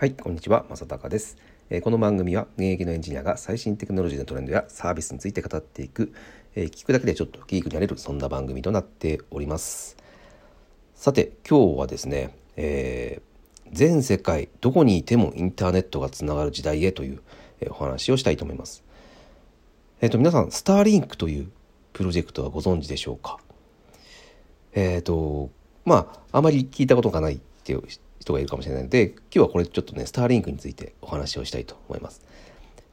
[0.00, 1.36] はい、こんにちは、正隆です。
[1.68, 6.14] えーこの番組は現役のエンジニアが最新テクノロジーのトレンドやサービスについて語っていく、
[6.54, 9.98] えー聞くだけでちょっとギークになれるそんな番組となっております。
[10.94, 17.20] さて、今日はですね、えー全世界どこにいてもインターネットがつながる時代へという、
[17.60, 18.82] えーお話をしたいと思います。
[20.00, 21.50] えっ、と皆さん、スターリンクという
[21.92, 23.36] プロジェクトはご存知でしょうか？
[24.72, 25.50] えっ、と
[25.84, 27.82] まああまり聞いたことがないっていう
[28.30, 32.22] 人がいるかもしれないので今日はこれちょっとねスターリンクについてお話をしたいと思います。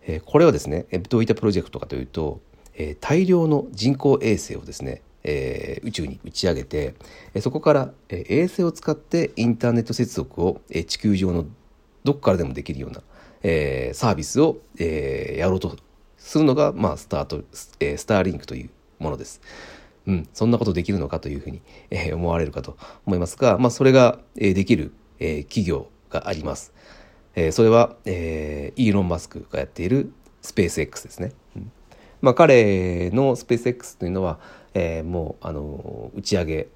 [0.02, 2.42] えーこれはですねどういったプロジェクトかというと、
[2.74, 6.96] えー大量の人工衛星をですね、えー宇宙に打ち上げて、
[7.34, 11.46] えそこから、え衛星を使ってインターネット接続を、え地球上の
[12.04, 13.02] どこからでもできるような、
[13.44, 15.76] えサービスを、えやろうと
[16.18, 17.44] するのが、まあ、スタート、
[17.80, 18.70] えスターリンクという
[19.00, 19.42] ものです。
[20.08, 26.74] うん、そんなことできるのかというふうに、え思われるかと思いますが、まあ、それが、えできる、えー企業があります。
[27.36, 30.12] えーそれは、えーイーロン・マスクがやっている
[30.42, 31.32] スペース X ですね。
[31.56, 31.72] うん
[32.22, 34.40] まあ、彼のスペース X というのは、
[34.74, 36.68] えーもうあの打ち上げ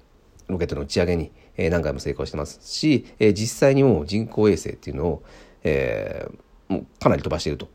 [0.48, 5.22] ロケットの打ち上げに、えー何回も成功してますし、えー実際にもう人工衛星っていうのを、
[5.64, 7.68] えーもうかなり飛ばしていると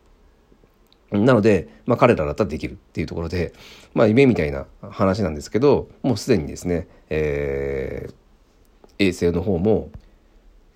[1.11, 3.53] なので、まあ、彼らだったらできるっていうところで、
[3.93, 8.13] まあ、夢みたいな話なんですけどもうすでにですね、えー
[8.99, 9.91] 衛星の方も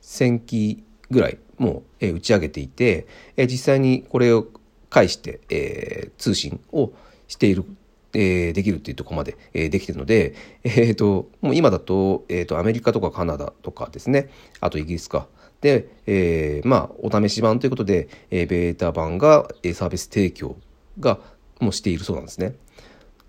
[0.02, 3.08] 1000機ぐらいもう、えー打ち上げていて、
[3.38, 4.48] えー実際にこれを
[4.90, 6.92] 介して、えー通信を
[7.28, 7.66] している、
[8.14, 14.30] えーできるっていうところまで、えーできてるので、えーともう今だと,、えーとアメリカとかカナダとかですね
[14.60, 15.28] あとイギリスか
[15.62, 20.56] で、えーまあお試し版ということで、えーベータ版がえーサービス提供
[21.00, 21.20] が
[21.60, 22.56] もうしているそうなんですね。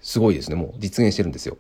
[0.00, 1.56] すごいですねもう実現してるんですよ。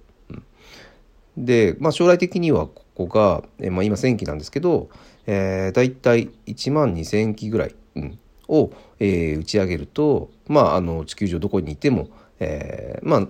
[1.36, 4.90] で、まあ、将来的にはここが、えまあ、今1000機なんですけど、
[5.26, 12.08] えー、大体1万2000機ぐらい、うんを、えー打ち上げると、まあ、あの地球上どこにいても、
[12.38, 13.28] えーまあ、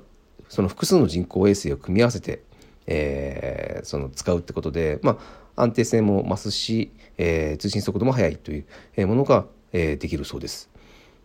[0.48, 2.42] その複数の人工衛星を組み合わせて、
[2.86, 5.18] えーその使うってことで、ま
[5.56, 8.64] あ、安定性も増すし、えー通信速度も速いとい
[8.96, 10.70] うものが、えーできるそうです。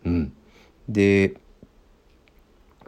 [0.04, 0.32] うん、
[0.88, 1.34] で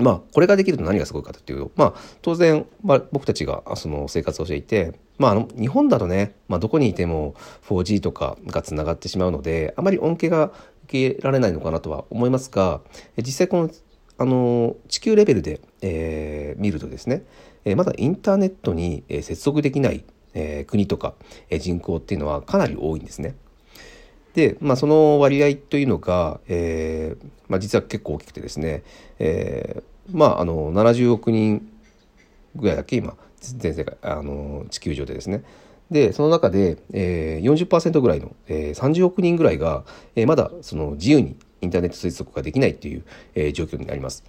[0.00, 7.34] まあこれができると何がすごいかというと、まあ、当然、まあ、僕たちがその生活をしていて、まあ、の日本だとね、まあ、どこにいても
[7.68, 10.52] 4G とかがつながってしまうのであまり恩恵が
[10.84, 12.80] 受けられないのかなとは思いますが
[13.18, 13.70] 実際この
[14.18, 17.24] あの地球レベルで、え見るとですね、
[17.64, 21.14] えまだインターネットに、接続できない、え国とか、
[21.48, 23.34] え人口っていうのはかなり多いんですね。
[24.34, 28.82] で、まあ、その割合というのが、えーまあ、実は結構大きくてですね、
[29.18, 31.68] えーまあ、あの70億人
[32.56, 35.44] ぐらいだけ今全世界あの地球上でですね
[35.90, 43.04] でその中で、えー、40%ぐらいの、えー、30億人ぐらいが、えーまだその自由にインターネット接続ができないっていう、
[43.34, 44.24] えー状況になります。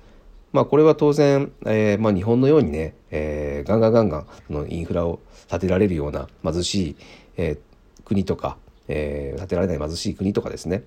[0.53, 4.17] まあ、これは当然、えーまあ、日本のようにね、えーガンガンガンガ
[4.49, 5.19] ンのインフラを
[5.49, 6.95] 建てられるような貧しい、
[7.37, 7.59] えー
[8.05, 8.57] 国とか、
[8.93, 10.83] えー建てられない貧しい国とかですね、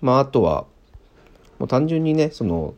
[0.00, 0.66] まあ、あとは
[1.58, 2.74] もう単純にねその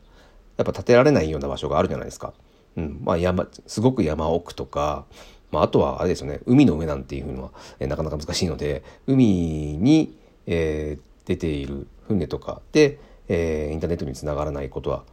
[0.56, 2.32] やっぱ建てられないような場所があるじゃないですか。
[2.76, 3.00] うん。
[3.04, 5.04] まあ、山すごく山奥とか、
[5.50, 9.24] まあ、あとはあれですよね海の上なんていうのは、えーなかなか難しいので海
[9.78, 10.16] に、
[10.46, 15.04] えー出ている船とかで、えーインターネットにつながらないことは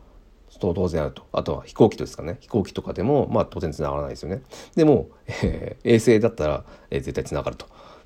[0.59, 1.23] 当然あると。
[1.33, 2.37] あとは飛行機とですかね。
[2.39, 4.43] 飛行機とかでも、まあ、当然つながらないですよね。
[4.75, 7.65] でも、えー衛星だったら、えー絶対つながると。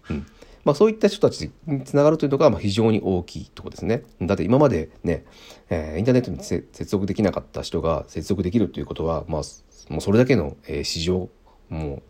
[0.09, 0.25] うん。
[0.67, 4.03] まあ、そういった人たちにつながるというのがま非常に大きいとこですね。
[4.21, 5.23] だって今までね、
[5.69, 9.41] えーインターネットに接続できなかった人が接続できるということは、まあ、
[9.87, 11.29] もうそれだけの、え市場
[11.69, 12.03] も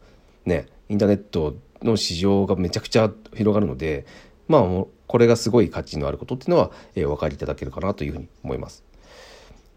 [0.45, 4.07] うねインターネットの市場がめちゃくちゃ広がるので
[4.47, 4.62] まあ
[5.06, 8.84] これがすごい価値のあることっていうのは、えーお分かりいただけるかなというふうに思います。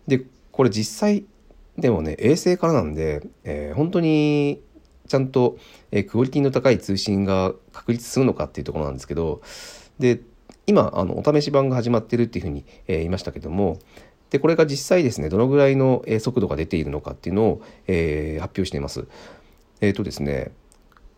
[0.06, 1.26] でこれ実際
[1.76, 4.62] でもね衛星からなんで、えー本当に
[5.10, 5.58] ちゃんと、
[5.90, 9.42] えクオリティの高い通信が確立するのかっていうところなんですけど
[9.98, 10.20] で
[10.68, 13.80] 今あのお試し版が始まってるっていうふうに、え言いましたけども
[14.30, 19.08] でこれが実際ですねどのぐらいの、速度が出ているのかっていうのを、えー発表しています。
[19.80, 20.52] えっ、とですね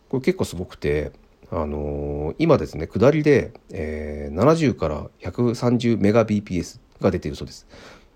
[0.09, 1.11] これ結構すごくて
[1.51, 7.67] あのー今ですね下りで、えー70から130メガ BPS が出ているそうです。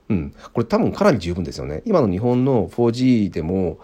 [0.09, 1.83] うん、これ多分かなり十分ですよね。
[1.85, 3.77] 今の日本の 4G でも、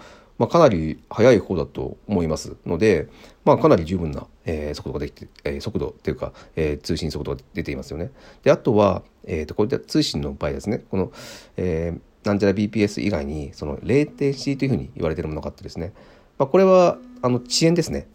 [0.44, 3.08] まあ、かなり速い方だと思いますので、
[3.46, 8.12] まあ、かなり十分な、えー速度ができて、えー速度っていうか、えー通信速度が出ていますよね。
[8.44, 11.14] であとは、えー、とこれで通信の場合ですねこの、
[11.56, 15.92] えーなんちゃら BPS 以外にその 0.C というふうに言われているものがあってですね、
[16.38, 18.08] まあ、これはあの遅延ですね。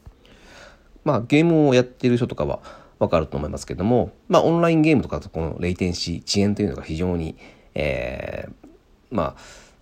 [1.05, 2.61] まあ、ゲームをやっている人とかは
[2.99, 7.37] わかると思いますけども、まあ、オンラインゲームとかとこのレイテンシー遅延というのが非常に、
[7.75, 8.67] えー、
[9.11, 9.37] ま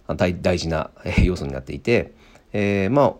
[0.08, 0.90] あ大大事な
[1.22, 2.14] 要素になっていて、
[2.58, 3.14] えー、まあ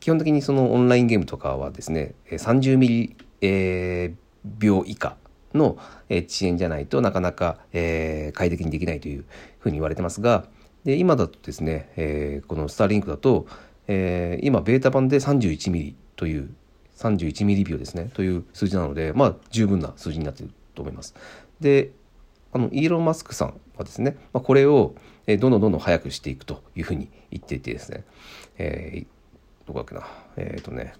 [0.00, 4.14] 基本的にそのオンラインゲームとかはですね30ミリ、えー、
[4.58, 5.16] 秒以下
[5.54, 5.78] の
[6.10, 9.24] 遅延じゃないとなかなか、えー、快適にできないという
[9.60, 10.44] ふうに言われてますが
[10.84, 13.46] で今だとですね、えー、このスターリンクだと、
[13.88, 16.50] えー、今ベータ版で31ミリという
[16.98, 21.14] 31ミリ秒ですねという数字なのでまあ十分な数字になっていると思います。
[21.60, 21.92] で
[22.52, 24.94] あのイーロン・マスクさんはですね、まあ、これを
[25.26, 28.04] どんどんどんどん早くしていくというふうに言っていてですね、
[28.58, 29.06] えー、
[29.66, 30.06] どこだっけな
[30.36, 30.94] えっ、ー、とね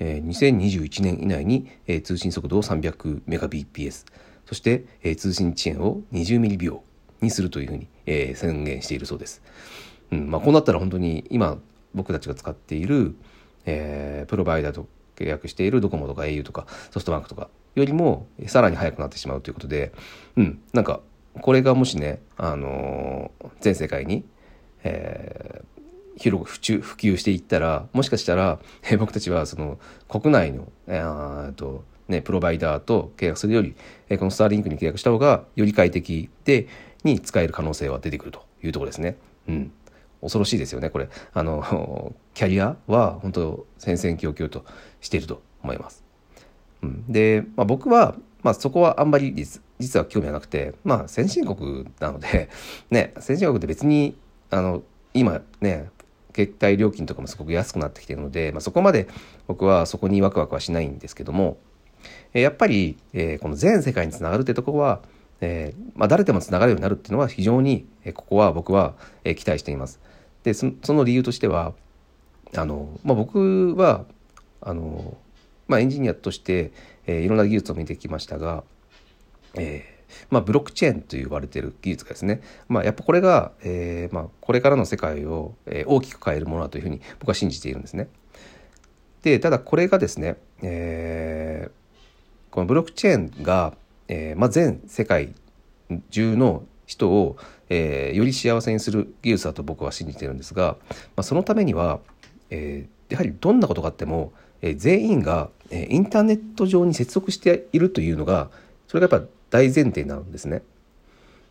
[0.00, 4.06] えー、2021年以内に、えー、通信速度を 300Mbps
[4.46, 6.82] そして、えー、通信遅延を20ミリ秒
[7.20, 9.42] にするというふうに、えー、宣言しているそうです。
[10.10, 11.58] うんまあ、こうなったら本当に今
[11.94, 13.14] 僕たちが使っている、
[13.64, 19.92] えー、プロバイダーと契約しているドコモとか au とかソフトバンクとかよりもさらに速くなってしまうということで、
[20.36, 21.00] うん、なんか
[21.40, 24.24] これがもしね、あのー、全世界に、
[24.84, 29.78] えー、広く普及普及していったらもしかしたら、えー、僕たちはその
[30.08, 33.74] 国内の、えー、とね、プロバイダーと契約するより、
[34.08, 36.68] えー、このスターリンクに契約した方がより快適で
[37.02, 39.16] に使える可能性は出てくるというところですね。
[39.48, 39.72] うん、
[40.24, 44.64] 恐ろしいですよねこれあのキャリアは本当戦々恐々と
[45.04, 46.02] していると思います。
[46.82, 49.34] うん、で、まあ、僕は、まあ、そこはあんまり
[49.78, 52.48] 実は興味はなくて、まあ、先進国なので、
[52.90, 54.16] ね、先進国って別に
[54.50, 55.88] あの今ね
[56.34, 59.08] 携帯料金とかもすごく安くなってきてるので、まあ、そこまで
[59.46, 61.58] 僕はそこにワクワクはしないんですけども、
[62.32, 65.00] えやっぱり、えー、この全世界につながるってとこは、
[65.40, 70.00] えー、まあ、誰でもつながるようになるっていうのは非常に、えここは僕は、え期待しています。
[70.42, 71.72] でその理由としては
[72.54, 74.04] あの、まあ、僕は
[74.64, 75.16] あの、
[75.68, 76.72] まあ、エンジニアとして、
[77.06, 78.64] えいろんな技術を見てきましたが、
[79.56, 79.94] えー
[80.30, 88.08] まあ、ブロックチェーンと言われている技術がですね、まあ、やっぱこれが、えーまあ、これからの世界を、え、大きく変えるものだというふうに僕は信じているんですね。
[89.22, 93.74] でただこれがですね、えー、このブロックチェーンが、
[94.06, 95.34] えまあ、全世界
[96.10, 97.36] 中の人を、
[97.70, 102.00] え、より幸せにする技術だと僕は信じているんですが、まあ、そのためには、
[102.50, 104.32] え、やはりどんなことがあっても、
[104.64, 108.48] えー、全員が、えー、インターネット上に接続しているというのが
[108.88, 110.62] それがやっぱ大前提なんですね。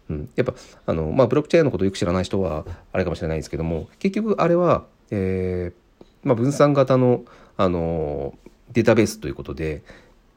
[0.09, 0.53] うん、やっぱ
[0.87, 7.23] あの、まあ、ブロックチェーンのことをよく知らない人はあれかもしれないんですけども結局あれは、えーまあ、分散型の
[7.55, 8.33] あの
[8.71, 9.83] データベースということで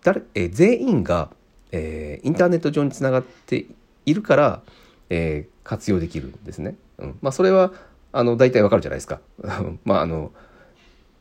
[0.04, 1.30] 誰、えー、全員が、
[1.72, 3.64] えー、インターネット上につながって
[4.04, 4.62] いるから、
[5.08, 6.76] えー、活用できるんですね。
[6.98, 7.72] うんまあ、それは
[8.12, 9.20] あの大体わかるじゃないですか。
[9.84, 10.32] まああの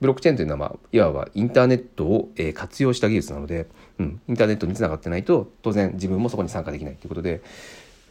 [0.02, 3.68] ブロックチェーンというのは、まあ、いわばインターネットを、えー、活用した技術なので、
[4.00, 7.42] うん、インターネットにつながってないと当然自分もそこに参加できないということで、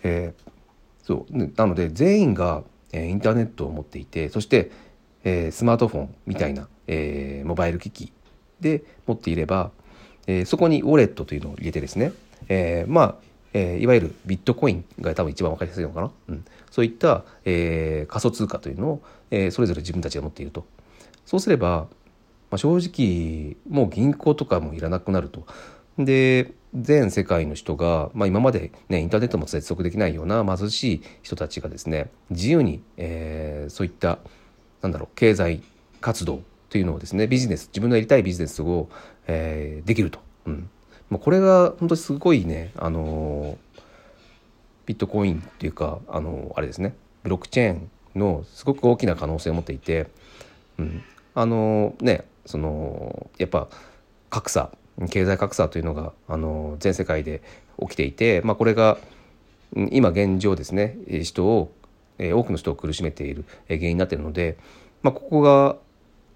[0.03, 0.51] えー、
[1.05, 1.53] そう。
[1.57, 4.71] なので全員が、えー、インターネットを持っていてそして、
[5.25, 8.13] えー、スマートフォンみたいな、えー、モバイル機器
[8.61, 9.71] で持っていれば、
[10.27, 12.13] えー、そこにウォレットというのを入れてですね、
[12.49, 13.15] えー、まあ
[13.55, 20.67] えー、いわゆるビットコインが多分一番分かりやすいのかな、うん、そういった、えー、仮想通貨というのを、えー、それぞれ自分たちが持っていると。
[21.27, 21.89] そうすれば、
[22.51, 25.47] まあ、正直もう銀行とかもいらなくなると。
[25.99, 34.19] で全世界の人が、まあ、今まで、ね、インターネットも接続できないような貧しい人たちがですね自由に、えー、そういった
[34.83, 35.63] なんだろう経済
[36.01, 38.89] 活動というのをですねビジネス自分のやりたいビジネスを、
[39.29, 40.69] えー、できると、うん、
[41.11, 43.57] もうこれが本当にすごいね、あの
[44.85, 50.09] ビットコインっていうか、あのあれですねブロックチェーンのすごく大きな可能性を持っていて、
[50.79, 51.05] うん、
[51.35, 53.69] あのねそのやっぱ
[54.31, 54.71] 格差
[55.11, 57.43] 経済格差というのがあの全世界で
[57.81, 58.99] 起きていて、まあ、これが
[59.91, 61.73] 今現状ですね人を
[62.19, 64.57] 多くの人を苦しめている原因になっているので、
[65.03, 65.77] まあ、ここが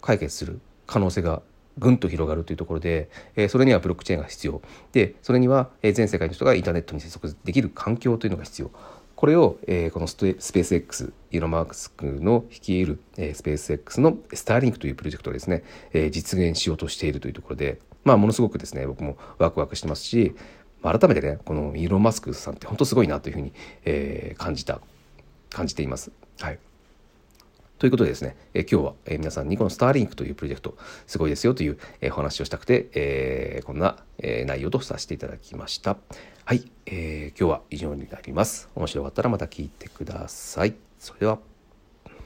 [0.01, 1.43] 解決する可能性が
[1.79, 3.09] ぐんと広がるというところで、
[3.49, 4.61] それにはブロックチェーンが必要。
[4.91, 8.71] でそれには全世界の人がインターネットに接続できる環境というのが必要。
[9.19, 20.37] これを、えこのスペース X イーロン・マースクの率いる、えスペース X のスターリンクというプロジェクトをですね、え実現しようとしているというところでまあものすごくですね僕もワクワクしてますし
[20.85, 23.53] 改めてねこのイーロン・マスクさんって本当すごいなというふうに、
[23.85, 24.81] え感じた
[25.51, 26.13] 感じています。
[26.39, 26.59] はい
[27.81, 35.97] ということでですね、え今日は、え皆さんにこのスターリンクというプロジェクトすごいですよという、えお話をしたくて、え、こんな、え内容とさせていただきました。
[36.49, 38.71] はい、えー、今日は以上になります。
[38.75, 40.75] 面白かったらまた聞いてください。
[40.99, 41.41] それでは。